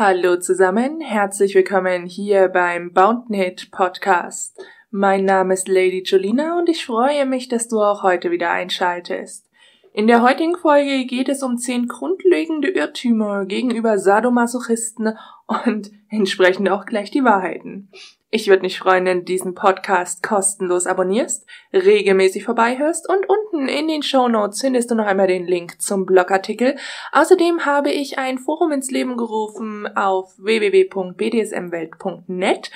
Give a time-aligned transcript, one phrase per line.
[0.00, 4.56] Hallo zusammen, herzlich willkommen hier beim Boundnit Podcast.
[4.92, 9.50] Mein Name ist Lady Jolina und ich freue mich, dass du auch heute wieder einschaltest.
[9.92, 16.84] In der heutigen Folge geht es um zehn grundlegende Irrtümer gegenüber Sadomasochisten und entsprechend auch
[16.84, 17.90] gleich die Wahrheiten.
[18.30, 23.88] Ich würde mich freuen, wenn du diesen Podcast kostenlos abonnierst, regelmäßig vorbeihörst und unten in
[23.88, 26.76] den Show Notes findest du noch einmal den Link zum Blogartikel.
[27.12, 32.70] Außerdem habe ich ein Forum ins Leben gerufen auf www.bdsmwelt.net.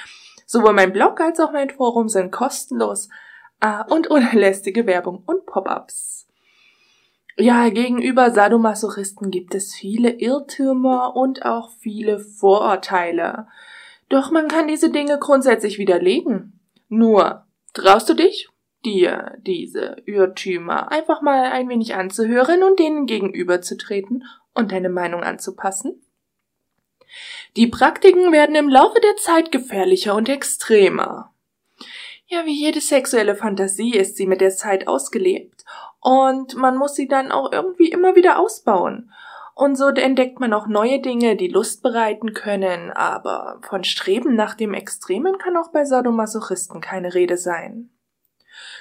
[0.46, 3.10] Sowohl mein Blog als auch mein Forum sind kostenlos
[3.60, 6.26] äh, und ohne Werbung und Pop-ups.
[7.36, 13.46] Ja, gegenüber Sadomasochisten gibt es viele Irrtümer und auch viele Vorurteile.
[14.08, 16.60] Doch man kann diese Dinge grundsätzlich widerlegen.
[16.88, 18.50] Nur, traust du dich,
[18.84, 26.04] dir diese Irrtümer einfach mal ein wenig anzuhören und denen gegenüberzutreten und deine Meinung anzupassen?
[27.56, 31.31] Die Praktiken werden im Laufe der Zeit gefährlicher und extremer.
[32.32, 35.66] Ja, wie jede sexuelle Fantasie ist sie mit der Zeit ausgelebt
[36.00, 39.12] und man muss sie dann auch irgendwie immer wieder ausbauen.
[39.54, 44.54] Und so entdeckt man auch neue Dinge, die Lust bereiten können, aber von Streben nach
[44.54, 47.90] dem Extremen kann auch bei Sadomasochisten keine Rede sein.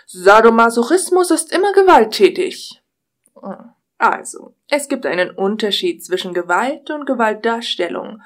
[0.06, 2.82] Sadomasochismus ist immer gewalttätig.
[3.98, 8.22] Also, es gibt einen Unterschied zwischen Gewalt und Gewaltdarstellung,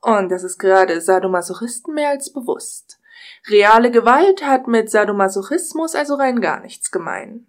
[0.00, 2.99] und das ist gerade Sadomasochisten mehr als bewusst.
[3.48, 7.46] Reale Gewalt hat mit Sadomasochismus also rein gar nichts gemein.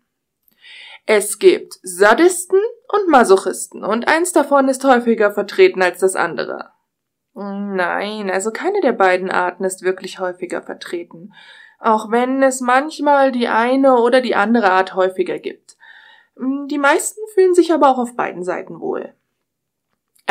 [1.05, 6.71] Es gibt Sadisten und Masochisten und eins davon ist häufiger vertreten als das andere.
[7.33, 11.33] Nein, also keine der beiden Arten ist wirklich häufiger vertreten,
[11.79, 15.77] auch wenn es manchmal die eine oder die andere Art häufiger gibt.
[16.37, 19.13] Die meisten fühlen sich aber auch auf beiden Seiten wohl.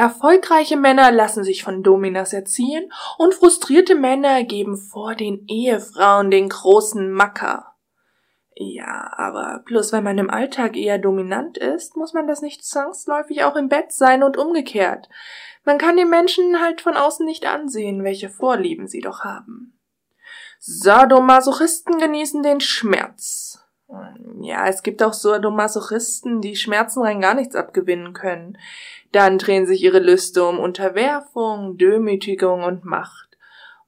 [0.01, 6.49] Erfolgreiche Männer lassen sich von Dominas erziehen und frustrierte Männer geben vor den Ehefrauen den
[6.49, 7.75] großen Macker.
[8.55, 13.45] Ja, aber bloß weil man im Alltag eher dominant ist, muss man das nicht zwangsläufig
[13.45, 15.11] auch im Bett sein und umgekehrt.
[15.65, 19.79] Man kann den Menschen halt von außen nicht ansehen, welche Vorlieben sie doch haben.
[20.61, 23.60] Sadomasochisten genießen den Schmerz.
[24.41, 28.57] Ja, es gibt auch Sadomasochisten, die Schmerzen rein gar nichts abgewinnen können.
[29.13, 33.37] Dann drehen sich ihre Lüste um Unterwerfung, Demütigung und Macht.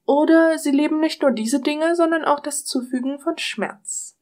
[0.05, 4.19] Oder sie leben nicht nur diese Dinge, sondern auch das Zufügen von Schmerz.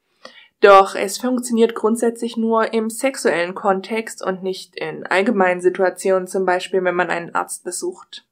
[0.61, 6.85] Doch es funktioniert grundsätzlich nur im sexuellen Kontext und nicht in allgemeinen Situationen, zum Beispiel
[6.85, 8.27] wenn man einen Arzt besucht.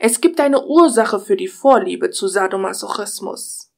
[0.00, 3.70] Es gibt eine Ursache für die Vorliebe zu Sadomasochismus.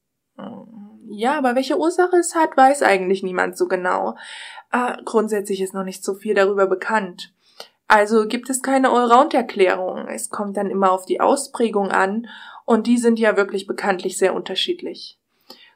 [1.19, 4.15] Ja, aber welche Ursache es hat, weiß eigentlich niemand so genau.
[4.71, 7.33] Äh, grundsätzlich ist noch nicht so viel darüber bekannt.
[7.87, 10.07] Also gibt es keine Allround-Erklärung.
[10.07, 12.27] Es kommt dann immer auf die Ausprägung an
[12.65, 15.19] und die sind ja wirklich bekanntlich sehr unterschiedlich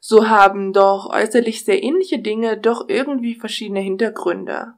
[0.05, 4.73] so haben doch äußerlich sehr ähnliche Dinge doch irgendwie verschiedene Hintergründe.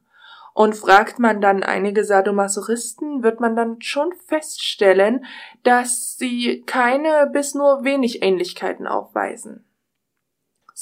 [0.54, 5.24] Und fragt man dann einige Sadomasochisten, wird man dann schon feststellen,
[5.64, 9.65] dass sie keine bis nur wenig Ähnlichkeiten aufweisen.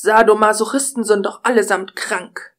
[0.05, 2.55] Sadomasochisten sind doch allesamt krank.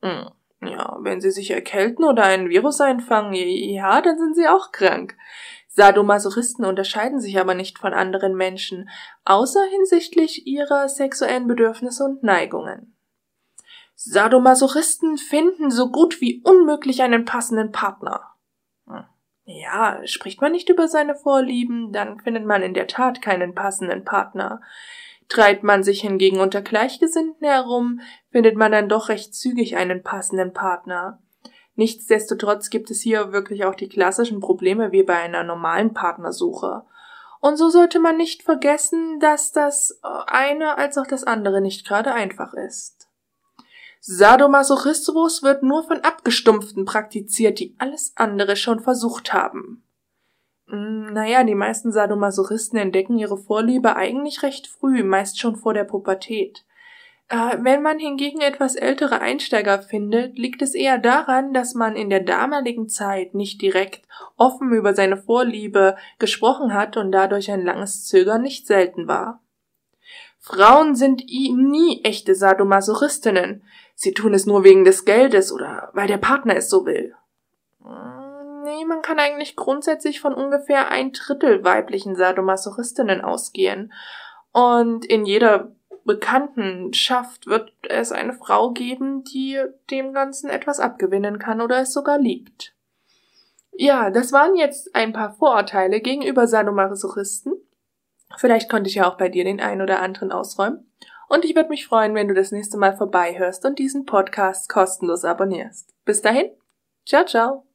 [0.00, 0.30] Hm,
[0.60, 5.16] ja, wenn sie sich erkälten oder ein Virus einfangen, ja, dann sind sie auch krank.
[5.66, 8.88] Sadomasochisten unterscheiden sich aber nicht von anderen Menschen,
[9.24, 12.96] außer hinsichtlich ihrer sexuellen Bedürfnisse und Neigungen.
[13.96, 18.20] Sadomasochisten finden so gut wie unmöglich einen passenden Partner.
[18.86, 19.02] Hm.
[19.46, 24.04] Ja, spricht man nicht über seine Vorlieben, dann findet man in der Tat keinen passenden
[24.04, 24.60] Partner.
[25.28, 28.00] Treibt man sich hingegen unter Gleichgesinnten herum,
[28.30, 31.22] findet man dann doch recht zügig einen passenden Partner.
[31.74, 36.84] Nichtsdestotrotz gibt es hier wirklich auch die klassischen Probleme wie bei einer normalen Partnersuche.
[37.40, 42.12] Und so sollte man nicht vergessen, dass das eine als auch das andere nicht gerade
[42.12, 43.08] einfach ist.
[44.00, 49.84] Sadomasochismus wird nur von Abgestumpften praktiziert, die alles andere schon versucht haben.
[50.68, 55.84] Hm, naja, die meisten Sadomasochisten entdecken ihre Vorliebe eigentlich recht früh, meist schon vor der
[55.84, 56.64] Pubertät.
[57.28, 62.10] Äh, wenn man hingegen etwas ältere Einsteiger findet, liegt es eher daran, dass man in
[62.10, 64.02] der damaligen Zeit nicht direkt
[64.36, 69.42] offen über seine Vorliebe gesprochen hat und dadurch ein langes Zögern nicht selten war.
[70.38, 73.62] Frauen sind nie echte Sadomasochistinnen.
[73.94, 77.14] Sie tun es nur wegen des Geldes oder weil der Partner es so will.
[78.68, 83.94] Nee, man kann eigentlich grundsätzlich von ungefähr ein Drittel weiblichen Sadomasochistinnen ausgehen.
[84.52, 85.72] Und in jeder
[86.04, 89.58] Bekanntenschaft wird es eine Frau geben, die
[89.90, 92.74] dem Ganzen etwas abgewinnen kann oder es sogar liebt.
[93.72, 97.54] Ja, das waren jetzt ein paar Vorurteile gegenüber Sadomasochisten.
[98.36, 100.92] Vielleicht konnte ich ja auch bei dir den einen oder anderen ausräumen.
[101.28, 105.24] Und ich würde mich freuen, wenn du das nächste Mal vorbeihörst und diesen Podcast kostenlos
[105.24, 105.94] abonnierst.
[106.04, 106.50] Bis dahin,
[107.06, 107.67] ciao, ciao.